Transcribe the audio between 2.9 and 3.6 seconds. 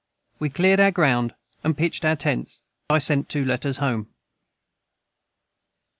sent 2